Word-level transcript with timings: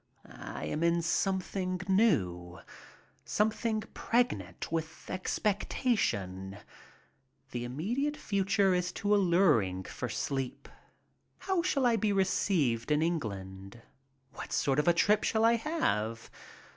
I 0.25 0.65
am 0.65 0.81
in 0.81 1.03
something 1.03 1.79
new, 1.87 2.57
something 3.23 3.81
pregnant 3.93 4.71
with 4.71 5.11
expectation. 5.11 6.57
The 7.51 7.65
immediate 7.65 8.17
future 8.17 8.73
is 8.73 8.91
too 8.91 9.13
alluring 9.13 9.83
for 9.83 10.09
sleep. 10.09 10.63
DAYS 10.63 10.71
ON 10.71 11.39
SHIPBOARD 11.39 11.45
25 11.45 11.47
How 11.57 11.61
shall 11.61 11.85
I 11.85 11.95
be 11.97 12.11
received 12.13 12.89
in 12.89 13.03
England? 13.03 13.83
What 14.33 14.51
sort 14.51 14.79
of 14.79 14.87
a 14.87 14.93
trip 14.93 15.23
shall 15.23 15.45
I 15.45 15.53
have 15.57 16.31